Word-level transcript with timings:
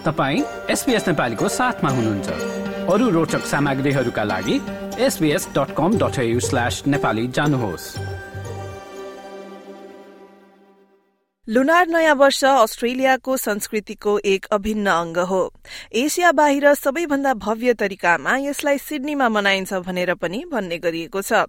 तपाईँ 0.00 0.42
एसपिएस 0.70 1.08
नेपालीको 1.08 1.48
साथमा 1.50 1.90
हुनुहुन्छ। 1.90 2.28
अरू 2.88 3.08
रोचक 3.10 3.44
सामग्रीहरूका 3.46 4.24
लागि 4.24 4.56
SBS 4.98 5.48
dot 5.52 5.76
com 5.76 5.98
dot 5.98 6.16
slash 6.40 6.82
Nepali 6.86 7.26
जानुहोस्। 7.28 7.84
लुनार 11.48 11.86
नयाँ 11.88 12.14
वर्ष 12.14 12.44
अस्ट्रेलियाको 12.44 13.36
संस्कृतिको 13.36 14.18
एक 14.24 14.46
अभिन्न 14.52 14.86
अंग 14.86 15.16
हो। 15.28 15.42
एसिया 15.92 16.32
बाहिर 16.32 16.72
सबैभन्दा 16.74 17.34
भव्य 17.36 17.74
तरिकामा 17.74 18.36
यसलाई 18.38 18.78
सिडनीमा 18.78 19.28
मनाइन्छ 19.28 19.72
भनेर 19.84 20.14
पनि 20.14 20.44
भन्ने 20.52 20.78
गरिएको 20.78 21.22
छ। 21.22 21.44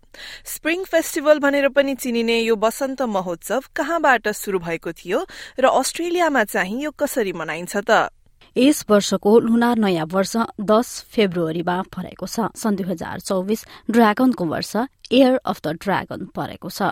स्प्रिङ 0.45 0.83
फेस्टिभल 0.83 1.39
भनेर 1.39 1.69
पनि 1.69 1.95
चिनिने 1.95 2.39
यो 2.39 2.55
वसन्त 2.55 3.01
महोत्सव 3.01 3.61
कहाँबाट 3.75 4.27
शुरू 4.35 4.59
भएको 4.59 4.91
थियो 4.91 5.25
र 5.59 5.65
अस्ट्रेलियामा 5.71 6.43
चाहिँ 6.43 6.83
यो 6.83 6.91
कसरी 6.91 7.33
मनाइन्छ 7.33 7.77
त? 7.77 8.09
यस 8.57 8.85
वर्षको 8.89 9.39
लुनार 9.39 9.77
नयाँ 9.77 10.05
वर्ष 10.11 10.35
दस 10.59 10.87
फेब्रुअरीमा 11.07 11.75
परेको 11.95 12.27
छ। 12.27 12.51
सन् 12.51 12.75
दुई 12.75 12.85
हजार 12.91 13.19
चौबिस 13.19 13.65
ड्रागनको 13.91 14.45
वर्ष 14.45 14.75
एयर 15.11 15.39
अफ 15.45 15.61
द 15.63 15.67
ड्रागन 15.79 16.25
परेको 16.35 16.69
छ। 16.69 16.91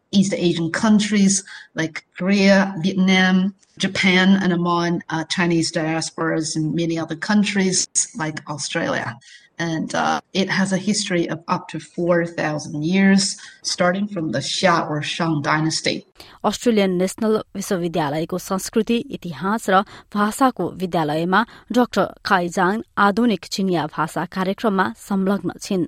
East 0.11 0.33
Asian 0.33 0.71
countries 0.71 1.43
like 1.75 2.05
Korea, 2.17 2.73
Vietnam, 2.79 3.55
Japan, 3.77 4.39
and 4.43 4.53
among 4.53 5.01
uh, 5.09 5.23
Chinese 5.25 5.71
diasporas 5.71 6.55
in 6.55 6.75
many 6.75 6.99
other 6.99 7.15
countries 7.15 7.87
like 8.17 8.37
Australia. 8.49 9.17
and 9.61 9.93
uh, 9.93 10.19
it 10.33 10.49
has 10.49 10.73
a 10.73 10.77
history 10.77 11.29
of 11.29 11.39
up 11.47 11.67
to 11.69 11.79
4,000 11.79 12.83
years, 12.83 13.37
starting 13.61 14.07
from 14.07 14.31
the 14.31 14.39
Xia 14.39 14.89
or 14.89 15.01
Shang 15.03 15.41
dynasty. 15.41 15.97
Australian 16.49 16.91
national 17.01 17.37
विश्वविद्यालयको 17.55 18.37
संस्कृति 18.49 18.97
इतिहास 19.17 19.69
र 19.69 19.83
भाषाको 20.13 20.65
खाइजाङ 22.29 22.81
आधुनिक 23.05 23.45
चिनिया 23.53 23.85
भाषा 23.97 24.25
कार्यक्रममा 24.35 24.85
संलग्न 25.07 25.49
छिन् 25.61 25.85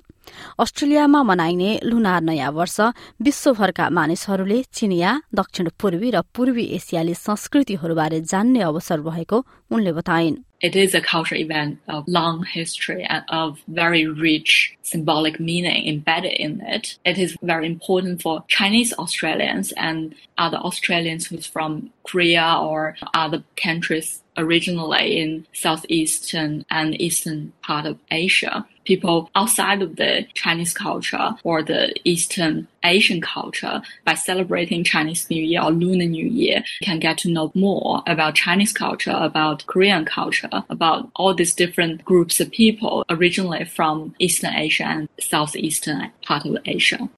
अस्ट्रेलियामा 0.64 1.22
मनाइने 1.30 1.70
लुनार 1.90 2.22
नयाँ 2.28 2.50
वर्ष 2.58 2.80
विश्वभरका 3.26 3.88
मानिसहरूले 3.98 4.62
चिनिया 4.78 5.10
दक्षिण 5.40 5.68
पूर्वी 5.80 6.10
र 6.16 6.22
पूर्वी 6.34 6.64
एसियाली 6.78 7.14
संस्कृतिहरूबारे 7.26 8.20
जान्ने 8.32 8.60
अवसर 8.70 8.98
रहेको 9.10 9.44
उनले 9.74 9.92
बताइन् 10.00 10.42
it 10.64 10.74
is 10.74 10.94
a 10.94 11.00
cultural 11.00 11.38
event 11.38 11.78
of 11.88 12.08
long 12.08 12.42
history 12.42 13.04
and 13.04 13.22
of 13.28 13.58
very 13.68 14.06
rich 14.06 14.78
symbolic 14.82 15.38
meaning 15.38 15.86
embedded 15.86 16.32
in 16.32 16.62
it. 16.62 16.96
It 17.04 17.18
is 17.18 17.36
very 17.42 17.66
important 17.66 18.22
for 18.22 18.44
Chinese 18.48 18.94
Australians 18.94 19.72
and 19.76 20.14
other 20.38 20.56
Australians 20.56 21.26
who's 21.26 21.46
from 21.46 21.90
Korea 22.02 22.56
or 22.62 22.96
other 23.12 23.44
countries 23.62 24.22
originally 24.38 25.18
in 25.20 25.46
southeastern 25.52 26.64
and 26.70 26.98
eastern 26.98 27.52
part 27.62 27.84
of 27.84 27.98
Asia. 28.10 28.66
People 28.85 29.29
outside 29.35 29.81
of 29.83 29.97
the 29.97 30.25
Chinese 30.33 30.73
culture 30.73 31.35
or 31.43 31.61
the 31.61 31.93
Eastern 32.05 32.67
Asian 32.83 33.21
culture 33.21 33.81
by 34.03 34.15
celebrating 34.15 34.83
Chinese 34.83 35.29
New 35.29 35.43
Year 35.43 35.61
or 35.61 35.71
Lunar 35.71 36.05
New 36.05 36.25
Year 36.25 36.63
can 36.81 36.99
get 36.99 37.19
to 37.19 37.29
know 37.29 37.51
more 37.53 38.01
about 38.07 38.33
Chinese 38.35 38.73
culture, 38.73 39.15
about 39.15 39.65
Korean 39.67 40.05
culture, 40.05 40.63
about 40.69 41.11
all 41.15 41.35
these 41.35 41.53
different 41.53 42.03
groups 42.03 42.39
of 42.39 42.49
people 42.49 43.05
originally 43.09 43.63
from 43.65 44.15
Eastern 44.17 44.55
Asia 44.55 44.85
and 44.85 45.09
Southeastern 45.19 46.11
part 46.25 46.45
of 46.45 46.57
Asia. 46.65 47.09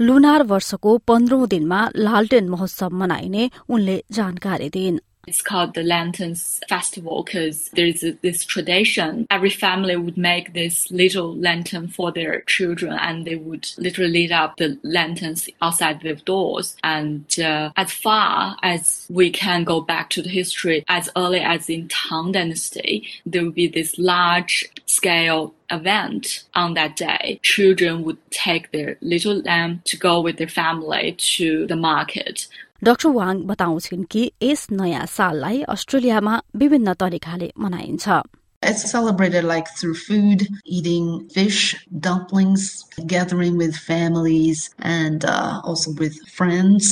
Lunar 0.00 0.42
वर्षको 0.50 0.96
पन्ध्रौं 1.10 1.46
दिनमा 1.50 1.80
लालटेन 1.96 2.48
महोत्सव 2.48 2.90
मनाइने 3.00 3.50
उनले 3.74 3.96
जानकारी 4.18 4.68
दिइन् 4.76 5.00
it's 5.25 5.41
called 5.41 5.73
the 5.73 5.83
Lanterns 5.83 6.59
Festival 6.67 7.23
because 7.23 7.69
there's 7.69 8.03
this 8.21 8.43
tradition. 8.43 9.25
Every 9.29 9.49
family 9.49 9.95
would 9.95 10.17
make 10.17 10.53
this 10.53 10.91
little 10.91 11.33
lantern 11.35 11.87
for 11.87 12.11
their 12.11 12.41
children 12.41 12.93
and 12.93 13.25
they 13.25 13.35
would 13.35 13.69
literally 13.77 14.27
light 14.27 14.31
up 14.31 14.57
the 14.57 14.77
lanterns 14.83 15.49
outside 15.61 16.01
their 16.01 16.15
doors. 16.15 16.75
And 16.83 17.39
uh, 17.39 17.71
as 17.77 17.91
far 17.91 18.57
as 18.61 19.07
we 19.09 19.31
can 19.31 19.63
go 19.63 19.79
back 19.79 20.09
to 20.11 20.21
the 20.21 20.29
history, 20.29 20.83
as 20.89 21.09
early 21.15 21.39
as 21.39 21.69
in 21.69 21.87
Tang 21.87 22.33
Dynasty, 22.33 23.07
there 23.25 23.43
would 23.43 23.55
be 23.55 23.67
this 23.67 23.97
large 23.97 24.65
scale 24.85 25.53
event 25.71 26.43
on 26.53 26.73
that 26.73 26.95
day. 26.97 27.39
Children 27.43 28.03
would 28.03 28.17
take 28.29 28.71
their 28.71 28.97
little 29.01 29.39
lamb 29.39 29.81
to 29.85 29.97
go 29.97 30.19
with 30.19 30.37
their 30.37 30.47
family 30.47 31.13
to 31.17 31.65
the 31.67 31.75
market. 31.77 32.47
Doctor 32.83 33.09
Wang 33.15 33.35
बताउँछिन् 33.49 34.03
कि 34.11 34.21
यस 34.43 34.61
नयाँ 34.71 35.05
साललाई 35.07 35.61
अस्ट्रेलियामा 35.73 36.35
विभिन्न 36.61 36.93
तरिकाले 37.03 37.51
मनाइन्छ 37.65 38.21
It's 38.63 38.83
celebrated 38.89 39.43
like 39.43 39.67
through 39.77 39.95
food, 39.95 40.43
eating 40.65 41.07
fish, 41.29 41.61
dumplings, 41.99 42.85
gathering 43.07 43.57
with 43.57 43.75
families, 43.75 44.69
and 44.79 45.25
uh, 45.25 45.59
also 45.65 45.91
with 46.03 46.15
friends. 46.35 46.91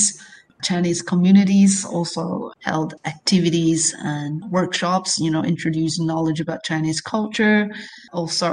Chinese 0.62 1.00
communities 1.02 1.84
also 1.84 2.52
held 2.60 2.94
activities 3.04 3.94
and 4.00 4.44
workshops, 4.50 5.18
you 5.18 5.30
know, 5.30 5.42
introducing 5.42 6.06
knowledge 6.06 6.40
about 6.40 6.62
Chinese 6.62 7.00
culture, 7.00 7.70
also 8.12 8.52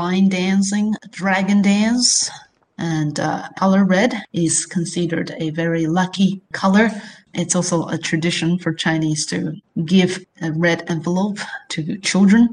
lion 0.00 0.28
dancing, 0.28 0.92
dragon 1.10 1.62
dance, 1.62 2.30
and 2.78 3.18
uh, 3.18 3.48
color 3.58 3.84
red 3.84 4.14
is 4.32 4.66
considered 4.66 5.34
a 5.38 5.50
very 5.50 5.86
lucky 5.86 6.42
color. 6.52 6.90
It's 7.34 7.54
also 7.54 7.86
a 7.88 7.98
tradition 7.98 8.58
for 8.58 8.72
Chinese 8.72 9.26
to 9.26 9.54
give 9.84 10.24
a 10.42 10.52
red 10.52 10.88
envelope 10.90 11.38
to 11.70 11.98
children. 11.98 12.48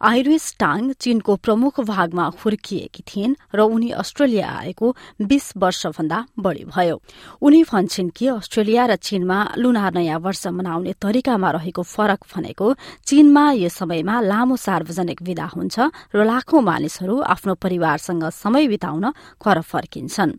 Iris 0.00 0.44
Tang 0.58 0.92
चीनको 0.94 1.34
प्रमुख 1.36 1.80
भागमा 1.80 2.24
हुर्किएकी 2.38 3.02
थिइन् 3.02 3.34
र 3.54 3.60
उनी 3.60 3.90
Australia 3.98 4.48
आएको 4.48 4.94
बीस 5.20 5.52
वर्षभन्दा 5.56 6.18
बढ़ी 6.38 6.64
भयो। 6.64 7.00
उनी 7.42 7.62
भन्छन् 7.64 8.10
कि 8.10 8.26
अस्ट्रेलिया 8.28 8.84
र 8.86 8.96
चीनमा 8.96 9.38
लुनार 9.58 9.94
नयाँ 9.94 10.18
वर्ष 10.18 10.46
मनाउने 10.48 10.92
तरिकामा 11.02 11.50
रहेको 11.50 11.82
फरक 11.82 12.20
भनेको 12.30 12.74
चीनमा 13.06 13.44
यस 13.52 13.74
समयमा 13.74 14.20
लामो 14.20 14.56
सार्वजनिक 14.56 15.22
विदा 15.22 15.46
हुन्छ 15.54 15.76
र 16.14 16.24
लाखौं 16.24 16.62
मानिसहरू 16.62 17.20
आफ्नो 17.34 17.54
परिवारसँग 17.54 18.28
समय 18.30 18.68
बिताउन 18.68 19.04
घर 19.42 19.60
फर्किन्छन्। 19.62 20.38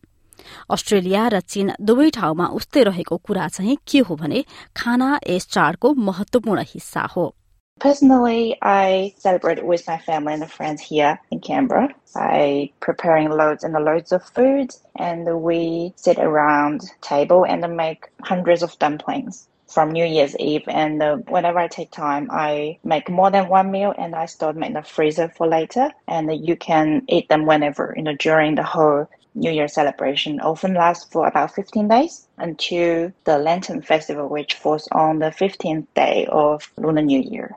अस्ट्रेलिया 0.72 1.28
र 1.28 1.40
चीन 1.44 1.72
दुवै 1.84 2.09
ठाउँमा 2.16 2.46
उस्तै 2.56 2.84
रहेको 2.84 3.18
कुरा 3.18 3.47
चाहिँ 3.47 3.78
के 3.84 4.00
हो 4.08 4.16
भने 4.16 4.44
खाना 4.72 5.20
यस 5.28 5.47
चाडको 5.52 5.94
महत्वपूर्ण 6.00 6.64
हिस्सा 6.64 7.03
हो। 7.12 7.36
Personally, 7.79 8.57
I 8.62 9.13
celebrate 9.17 9.66
with 9.66 9.88
my 9.88 9.97
family 10.00 10.34
and 10.34 10.51
friends 10.51 10.81
here 10.81 11.17
in 11.31 11.40
Canberra 11.40 11.88
by 12.13 12.72
preparing 12.81 13.29
loads 13.29 13.63
and 13.63 13.73
loads 13.73 14.12
of 14.12 14.22
food, 14.22 14.75
and 14.97 15.41
we 15.41 15.94
sit 15.95 16.19
around 16.19 16.81
table 17.00 17.45
and 17.45 17.78
make 17.78 18.09
hundreds 18.22 18.63
of 18.63 18.78
dumplings 18.79 19.47
from 19.69 19.91
New 19.91 20.03
Year's 20.03 20.38
Eve. 20.40 20.63
And 20.67 21.01
uh, 21.01 21.17
whenever 21.29 21.58
I 21.58 21.70
take 21.70 21.90
time, 21.91 22.28
I 22.31 22.79
make 22.84 23.09
more 23.09 23.31
than 23.31 23.47
one 23.47 23.72
meal 23.72 23.93
and 23.97 24.14
I 24.14 24.26
store 24.26 24.52
them 24.52 24.64
in 24.64 24.73
the 24.73 24.84
freezer 24.84 25.29
for 25.29 25.47
later. 25.47 25.90
And 26.05 26.46
you 26.46 26.58
can 26.58 27.03
eat 27.08 27.29
them 27.29 27.46
whenever, 27.46 27.93
you 27.96 28.03
know, 28.03 28.16
during 28.16 28.55
the 28.55 28.64
whole 28.64 29.08
New 29.35 29.52
Year 29.52 29.70
celebration. 29.70 30.41
Often 30.41 30.73
lasts 30.73 31.09
for 31.09 31.28
about 31.28 31.55
15 31.55 31.87
days 31.87 32.28
until 32.37 33.14
the 33.23 33.37
Lantern 33.37 33.81
Festival, 33.81 34.28
which 34.28 34.55
falls 34.55 34.90
on 34.91 35.20
the 35.20 35.28
15th 35.28 35.87
day 35.96 36.28
of 36.29 36.70
Lunar 36.78 37.03
New 37.03 37.22
Year. 37.22 37.55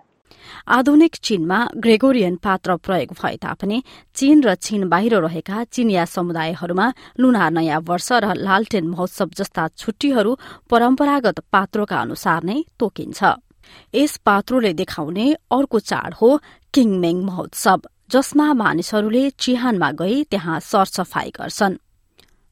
आधुनिक 0.68 1.14
चीनमा 1.16 1.58
Gregorian 1.76 2.36
पात्र 2.36 2.76
प्रयोग 2.76 3.12
भए 3.12 3.36
तापनि 3.36 3.82
चीन 4.14 4.42
र 4.42 4.54
चीन 4.56 4.88
बाहिर 4.88 5.14
रहेका 5.20 5.64
चिनिया 5.64 6.04
समुदायहरूमा 6.06 6.86
लुनार 7.20 7.50
नयाँ 7.50 7.80
वर्ष 7.82 8.08
र 8.22 8.34
लालटेन 8.38 8.86
महोत्सव 8.88 9.28
जस्ता 9.38 9.68
छुट्टीहरू 9.78 10.32
परम्परागत 10.70 11.38
पात्रोका 11.52 12.00
अनुसार 12.00 12.42
नै 12.44 12.58
तोकिन्छ। 12.78 13.20
यस 13.94 14.16
पात्रोले 14.26 14.72
देखाउने 14.72 15.26
अर्को 15.50 15.78
चाड 15.80 16.14
हो 16.14 16.28
किङमेङ 16.74 17.16
महोत्सव 17.24 17.80
जसमा 18.12 18.46
मानिसहरूले 18.54 19.24
चिहानमा 19.42 19.90
गई 20.00 20.22
त्यहाँ 20.30 20.60
सरसफाई 20.60 21.30
गर्छन्। 21.38 21.81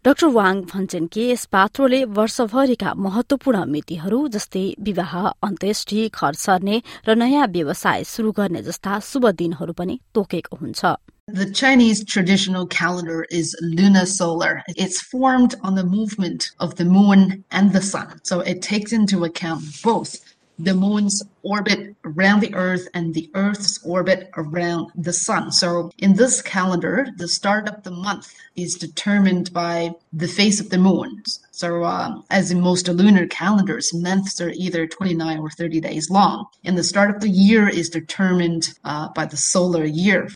डाक्टर 0.04 0.26
वाङ 0.34 0.60
भन्छन् 0.68 1.06
कि 1.12 1.24
यस 1.30 1.44
पात्रोले 1.52 1.98
वर्षभरिका 2.18 2.92
महत्वपूर्ण 3.06 3.64
मितिहरू 3.72 4.20
जस्तै 4.36 4.62
विवाह 4.86 5.12
अन्त्येष्टि 5.48 6.06
घर 6.08 6.38
सर्ने 6.42 6.76
र 7.08 7.14
नयाँ 7.22 7.48
व्यवसाय 7.56 8.04
शुरू 8.12 8.30
गर्ने 8.38 8.62
जस्ता 8.68 8.98
शुभ 9.10 9.26
दिनहरू 9.42 9.72
पनि 9.80 9.98
तोकेको 10.14 10.56
हुन्छ 10.62 10.94
The 11.28 11.50
Chinese 11.52 12.00
traditional 12.12 12.66
calendar 12.66 13.18
is 13.40 13.54
lunar 13.62 14.06
solar. 14.06 14.62
It's 14.84 15.02
formed 15.10 15.54
on 15.62 15.74
the 15.74 15.84
movement 15.84 16.48
of 16.58 16.74
the 16.76 16.86
moon 16.86 17.44
and 17.52 17.72
the 17.72 17.82
sun. 17.82 18.18
So 18.24 18.40
it 18.52 18.62
takes 18.62 18.96
into 19.00 19.24
account 19.24 19.68
both 19.84 20.16
the 20.59 20.73
moon's 20.73 21.21
orbit 21.43 21.95
around 22.05 22.39
the 22.39 22.53
earth 22.55 22.87
and 22.93 23.13
the 23.13 23.29
earth's 23.35 23.79
orbit 23.85 24.29
around 24.37 24.91
the 24.95 25.13
sun. 25.13 25.51
So 25.51 25.91
in 25.97 26.15
this 26.15 26.41
calendar, 26.41 27.07
the 27.17 27.27
start 27.27 27.67
of 27.67 27.83
the 27.83 27.91
month 27.91 28.33
is 28.55 28.75
determined 28.75 29.51
by 29.53 29.91
the 30.13 30.27
phase 30.27 30.59
of 30.59 30.69
the 30.69 30.77
moon. 30.77 31.23
So 31.51 31.83
uh, 31.83 32.21
as 32.29 32.51
in 32.51 32.61
most 32.61 32.87
lunar 32.87 33.27
calendars, 33.27 33.93
months 33.93 34.39
are 34.41 34.51
either 34.55 34.87
29 34.87 35.39
or 35.39 35.49
30 35.49 35.81
days 35.81 36.09
long. 36.09 36.45
And 36.63 36.77
the 36.77 36.83
start 36.83 37.13
of 37.13 37.21
the 37.21 37.29
year 37.29 37.67
is 37.67 37.89
determined 37.89 38.73
uh, 38.83 39.09
by 39.09 39.25
the 39.25 39.37
solar 39.37 39.85
year. 39.85 40.29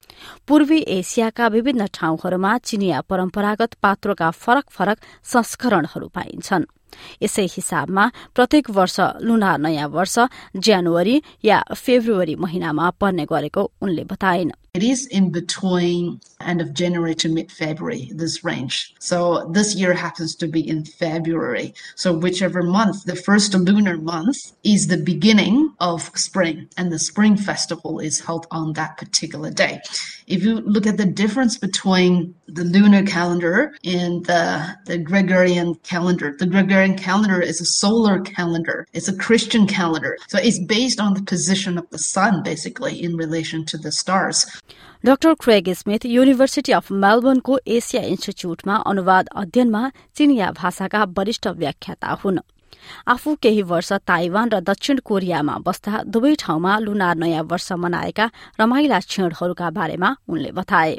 पूर्वी 0.48 0.80
एसियाका 0.88 1.48
विभिन्न 1.48 1.88
ठाउँहरूमा 1.94 2.58
चिनिया 2.58 3.02
परम्परागत 3.10 3.76
पात्रोका 3.84 4.32
फरक 4.32 4.70
फरक 4.78 4.98
संस्करणहरू 5.34 6.08
पाइन्छन् 6.16 6.66
यसै 7.23 7.47
हिसाबमा 7.51 8.05
प्रत्येक 8.35 8.71
वर्ष 8.71 9.01
लुनार 9.21 9.59
नयाँ 9.59 9.89
वर्ष 9.89 10.19
जनवरी 10.57 11.17
या 11.45 11.63
फेब्रुअरी 11.77 12.35
महिनामा 12.35 12.91
पर्ने 13.01 13.25
गरेको 13.25 13.63
उनले 13.83 14.05
बताइन्। 14.05 14.51
End 16.45 16.61
of 16.61 16.75
January 16.75 17.15
to 17.17 17.29
mid 17.29 17.51
February, 17.51 18.11
this 18.15 18.45
range. 18.45 18.95
So 18.99 19.49
this 19.53 19.75
year 19.75 19.95
happens 19.95 20.35
to 20.37 20.47
be 20.47 20.67
in 20.67 20.85
February. 20.85 21.75
So 21.97 22.13
whichever 22.13 22.63
month, 22.63 23.05
the 23.05 23.17
first 23.17 23.55
lunar 23.55 23.97
month 23.97 24.53
is 24.63 24.87
the 24.87 24.97
beginning 24.97 25.75
of 25.81 26.11
spring 26.19 26.69
and 26.77 26.93
the 26.93 26.99
spring 26.99 27.37
festival 27.37 27.99
is 27.99 28.21
held 28.21 28.47
on 28.51 28.75
that 28.75 28.97
particular 28.99 29.51
day. 29.51 29.81
If 30.27 30.43
you 30.43 30.61
look 30.61 30.87
at 30.87 30.97
the 30.97 31.07
difference 31.07 31.59
between 31.59 32.35
the 32.47 32.65
lunar 32.65 33.03
calendar 33.05 33.75
and 33.85 34.25
the, 34.25 34.75
the 34.87 34.99
Gregorian 34.99 35.75
calendar, 35.77 36.35
the 36.39 36.47
Gregorian 36.47 36.97
calendar 36.97 37.41
is 37.41 37.61
a 37.61 37.67
solar 37.67 38.21
calendar. 38.21 38.87
It's 38.93 39.09
a 39.09 39.17
Christian 39.17 39.67
calendar. 39.67 40.17
So 40.29 40.39
it's 40.39 40.59
based 40.59 41.01
on 41.01 41.15
the 41.15 41.23
position 41.23 41.77
of 41.77 41.89
the 41.91 41.99
sun, 41.99 42.43
basically, 42.43 43.03
in 43.03 43.17
relation 43.17 43.65
to 43.67 43.79
the 43.79 43.93
stars. 43.93 44.47
Doctor 45.05 45.35
Craig 45.35 45.69
Smith 45.75 46.05
university 46.07 46.73
of 46.73 46.91
मेलबर्नको 46.93 47.59
Asia 47.69 48.03
इन्स्टिच्यूटमा 48.03 48.77
अनुवाद 48.91 49.27
अध्ययनमा 49.37 49.83
चिनिया 50.17 50.51
भाषाका 50.57 51.03
वरिष्ठ 51.19 51.49
व्याख्याता 51.61 52.13
हुन्। 52.25 52.39
आफू 53.13 53.35
केही 53.43 53.63
वर्ष 53.73 53.93
Taiwan 54.09 54.49
र 54.49 54.61
दक्षिण 54.65 54.99
कोरियामा 55.05 55.59
बस्दा 55.67 56.03
दुवै 56.09 56.35
ठाउँमा 56.41 56.79
लुनार 56.79 57.17
नयाँ 57.17 57.45
वर्ष 57.53 57.69
मनाएका 57.85 58.31
रमाइला 58.61 59.01
क्षणहरूका 59.01 59.71
बारेमा 59.77 60.17
उनले 60.29 60.51
बताए। 60.57 60.97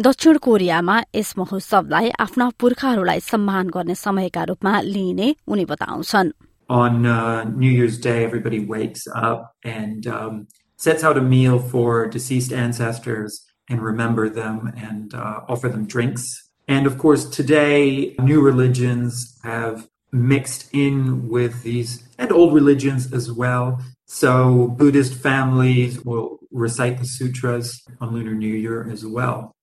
दक्षिण 0.00 0.38
कोरियामा 0.38 1.02
यस 1.14 1.34
महोत्सवलाई 1.38 2.10
आफ्ना 2.20 2.50
पुर्खाहरूलाई 2.60 3.20
सम्मान 3.20 3.66
गर्ने 3.74 3.94
समयका 3.98 4.42
रूपमा 4.44 4.80
लिइने 4.94 5.34
उनी 5.48 5.64
बताउँछन्। 5.64 6.32
On 6.70 7.04
uh, 7.04 7.44
New 7.44 7.70
Year's 7.70 7.98
Day, 7.98 8.24
everybody 8.24 8.58
wakes 8.60 9.02
up 9.12 9.40
um, 9.66 10.46
sets 10.77 11.03
out 11.03 11.17
a 11.17 11.21
meal 11.21 11.59
for 11.59 12.07
deceased 12.07 12.53
ancestors 12.53 13.45
and 13.69 13.81
remember 13.81 14.29
them 14.29 14.73
and 14.77 15.13
uh, 15.13 15.41
offer 15.47 15.69
them 15.69 15.85
drinks. 15.85 16.49
And 16.67 16.87
of 16.87 16.97
course, 16.97 17.25
today, 17.25 18.15
new 18.19 18.41
religions 18.41 19.39
have 19.43 19.87
mixed 20.11 20.69
in 20.73 21.29
with 21.29 21.63
these 21.63 22.03
and 22.17 22.31
old 22.31 22.53
religions 22.53 23.13
as 23.13 23.31
well. 23.31 23.81
So 24.05 24.67
Buddhist 24.67 25.13
families 25.13 26.03
will 26.03 26.39
recite 26.51 26.97
the 26.97 27.05
sutras 27.05 27.81
on 28.01 28.13
Lunar 28.13 28.33
New 28.33 28.55
Year 28.55 28.89
as 28.89 29.05
well. 29.05 29.55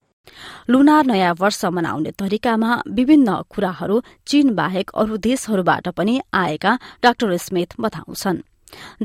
Lunar 0.68 1.06
नयाँ 1.06 1.34
वर्ष 1.40 1.64
मनाउने 1.64 2.10
तरिकामा 2.18 2.70
विभिन्न 2.98 3.34
कुराहरू 3.50 4.00
चीन 4.26 4.54
बाहेक 4.54 4.90
अरू 5.00 5.16
देशहरूबाट 5.26 5.88
पनि 5.98 6.20
आएका 6.34 6.72
डाक्टर 7.02 7.36
स्मिथ 7.46 7.74
बताउँछन् 7.80 8.42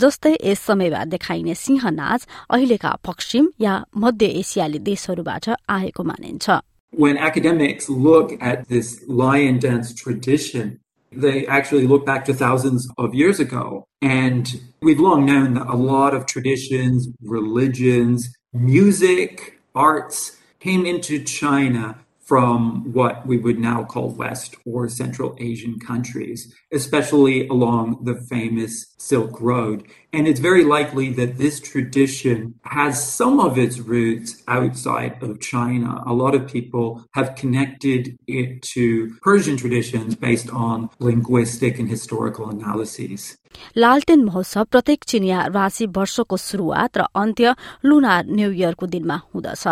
जस्तै 0.03 0.33
यस 0.43 0.59
समयमा 0.67 1.03
देखाइने 1.13 1.55
सिंह 1.63 1.89
नाच 1.99 2.27
अहिलेका 2.57 2.91
पश्चिम 3.07 3.47
या 3.61 3.73
मध्य 4.03 4.25
एसियाली 4.41 4.79
देशहरूबाट 4.91 5.49
आएको 5.77 6.03
मानिन्छ 6.11 6.59
When 6.93 7.17
academics 7.17 7.85
look 8.05 8.31
at 8.41 8.67
this 8.67 8.87
lion 9.07 9.59
dance 9.59 9.93
tradition, 9.99 10.79
they 11.13 11.45
actually 11.47 11.87
look 11.87 12.05
back 12.05 12.25
to 12.25 12.33
thousands 12.33 12.87
of 12.97 13.15
years 13.15 13.39
ago. 13.39 13.85
And 14.01 14.51
we've 14.81 14.99
long 14.99 15.25
known 15.25 15.53
that 15.53 15.67
a 15.67 15.77
lot 15.77 16.13
of 16.13 16.25
traditions, 16.25 17.07
religions, 17.21 18.27
music, 18.53 19.59
arts 19.73 20.37
came 20.59 20.85
into 20.85 21.23
China 21.23 21.85
from 22.31 22.93
what 22.93 23.27
we 23.27 23.37
would 23.37 23.59
now 23.59 23.83
call 23.83 24.09
West 24.11 24.55
or 24.65 24.87
Central 24.87 25.35
Asian 25.39 25.79
countries, 25.79 26.53
especially 26.71 27.45
along 27.49 28.05
the 28.05 28.15
famous 28.29 28.73
Silk 28.97 29.41
Road. 29.41 29.83
And 30.13 30.29
it's 30.29 30.39
very 30.39 30.63
likely 30.63 31.09
that 31.19 31.37
this 31.37 31.59
tradition 31.59 32.55
has 32.63 33.05
some 33.05 33.41
of 33.41 33.57
its 33.57 33.79
roots 33.79 34.43
outside 34.47 35.21
of 35.21 35.41
China. 35.41 36.01
A 36.05 36.13
lot 36.13 36.33
of 36.33 36.47
people 36.47 37.03
have 37.15 37.35
connected 37.35 38.17
it 38.27 38.61
to 38.75 39.13
Persian 39.21 39.57
traditions 39.57 40.15
based 40.15 40.49
on 40.51 40.89
linguistic 40.99 41.79
and 41.79 41.89
historical 41.89 42.49
analyses. 42.49 43.37
लालटेन 43.75 44.23
महोत्सव 44.23 44.63
प्रत्येक 44.71 45.03
चिनिया 45.11 45.45
राशि 45.55 45.85
वर्षको 45.97 46.37
शुरूआत 46.47 46.97
र 46.97 47.11
अन्त्य 47.21 47.55
lunar 47.85 48.25
new 48.37 48.51
इयरको 48.51 48.85
दिनमा 48.93 49.17
हुँदछ 49.35 49.67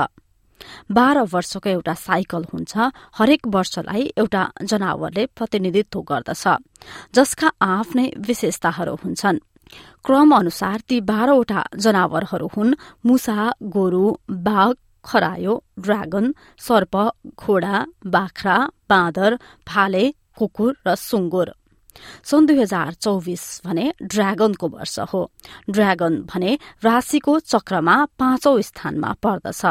बाह्र 0.93 1.19
वर्षको 1.33 1.69
एउटा 1.71 1.95
साइकल 1.95 2.45
हुन्छ 2.53 2.73
हरेक 3.19 3.47
वर्षलाई 3.55 4.03
एउटा 4.19 4.43
जनावरले 4.63 5.27
प्रतिनिधित्व 5.37 6.01
गर्दछ 6.11 6.45
जसका 7.15 7.49
आफ्नै 7.63 8.07
विशेषताहरू 8.29 8.95
हुन्छन्। 9.05 9.39
क्रम 10.05 10.35
अनुसार 10.37 10.81
ती 10.89 11.01
बाह्रवटा 11.11 11.61
जनावरहरू 11.77 12.49
हुन् 12.57 12.79
मुसा 13.07 13.39
गोरु 13.75 14.05
बाघ 14.47 14.75
खरायो 15.05 15.55
ड्रागन 15.79 16.35
सर्प 16.59 16.95
घोडा 17.37 17.77
बाख्रा 18.07 18.57
बाँदर 18.91 19.39
भाले 19.69 20.05
कुकुर 20.37 20.73
र 20.87 20.95
सुँगुर। 20.95 21.53
सन् 22.25 22.47
दुई 22.47 22.59
हजार 22.61 22.93
चौबिस 22.95 23.43
भने 23.67 23.93
ड्रागनको 24.03 24.69
वर्ष 24.69 24.99
हो। 25.13 25.21
ड्रागन 25.71 26.15
भने 26.31 26.59
राशिको 26.85 27.39
चक्रमा 27.41 27.97
पाँचौं 28.19 28.61
स्थानमा 28.61 29.13
पर्दछ। 29.23 29.63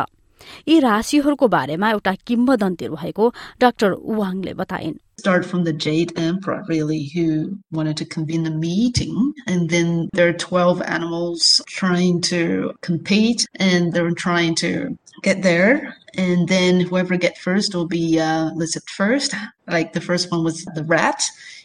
यी 0.69 0.79
राशिहरूको 0.81 1.49
बारेमा 1.57 1.91
एउटा 1.91 2.15
किम्बदन्ती 2.31 2.87
रहेको 2.95 3.33
डाक्टर 3.61 3.93
वाङले 4.23 4.55
बताइन् 4.63 4.99
start 5.19 5.45
from 5.45 5.65
the 5.65 5.73
Jade 5.73 6.13
Emperor, 6.17 6.65
really, 6.69 7.11
who 7.13 7.59
wanted 7.73 7.97
to 7.97 8.05
convene 8.05 8.47
a 8.47 8.51
meeting. 8.51 9.33
And 9.49 9.69
then 9.69 10.09
there 10.13 10.29
are 10.29 10.33
12 10.33 10.81
animals 10.83 11.61
trying 11.67 12.21
to 12.29 12.73
compete 12.83 13.45
and 13.57 13.93
they're 13.93 14.13
trying 14.13 14.55
to 14.57 14.97
get 15.23 15.43
there. 15.43 15.97
And 16.17 16.49
then 16.49 16.81
whoever 16.81 17.17
get 17.17 17.37
first 17.37 17.75
will 17.75 17.87
be 17.87 18.21
uh, 18.21 18.53
listed 18.55 18.85
first. 18.85 19.35
Like 19.67 19.93
the 19.93 20.01
first 20.01 20.31
one 20.31 20.45
was 20.45 20.65
the 20.77 20.85
rat, 20.85 21.23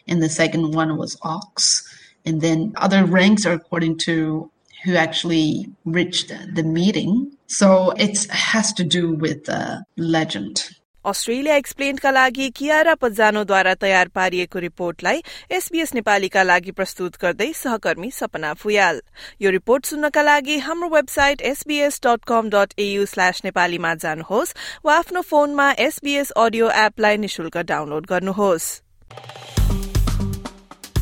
and 0.07 0.21
the 0.21 0.29
second 0.29 0.73
one 0.73 0.97
was 0.97 1.17
ox. 1.21 1.87
And 2.25 2.41
then 2.41 2.73
other 2.77 3.05
ranks 3.05 3.45
are 3.45 3.53
according 3.53 3.99
to 3.99 4.49
who 4.83 4.95
actually 4.95 5.67
reached 5.85 6.31
the 6.53 6.63
meeting. 6.63 7.31
So 7.47 7.91
it 7.91 8.25
has 8.31 8.73
to 8.73 8.83
do 8.85 9.11
with 9.13 9.45
the 9.45 9.83
legend. 9.97 10.63
Australia 11.05 11.55
एक्सप्लेनका 11.55 12.11
लागि 12.11 12.49
कियारा 12.55 12.93
पजानोद्वारा 12.95 13.73
तयार 13.75 14.07
पारिएको 14.15 14.59
रिपोर्टलाई 14.59 15.21
SBS 15.51 15.93
नेपालीका 15.95 16.43
लागि 16.43 16.71
प्रस्तुत 16.71 17.17
गर्दै 17.21 17.51
सहकर्मी 17.53 18.11
सपना 18.19 18.53
फुयाल 18.61 19.01
यो 19.41 19.49
report 19.57 19.85
सुन्नका 19.85 20.21
लागि 20.23 20.57
हाम्रो 20.67 20.89
website 20.95 21.41
SBS 21.51 21.99
dot 22.05 22.23
com 22.27 22.49
dot 22.55 22.79
AU 22.79 23.05
slash 23.13 23.41
नेपालीमा 23.45 23.93
जानुहोस् 24.05 24.55
वा 24.85 24.95
आफ्नो 24.97 25.21
फोनमा 25.31 25.71
एसबीएस 25.87 26.31
अडियो 26.45 26.69
एपलाई 26.85 27.17
निशुल्क 27.25 27.57
डाउनलोड 27.73 28.07
गर्नुहोस् 28.13 28.71